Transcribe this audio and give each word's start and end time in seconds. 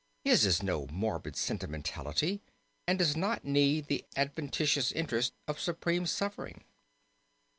His 0.23 0.47
is 0.47 0.63
no 0.63 0.87
morbid 0.87 1.35
sentimentality 1.35 2.41
and 2.87 2.97
does 2.97 3.15
not 3.15 3.45
need 3.45 3.85
the 3.85 4.03
adventitious 4.15 4.91
interest 4.91 5.35
of 5.47 5.59
supreme 5.61 6.07
suffering. 6.07 6.63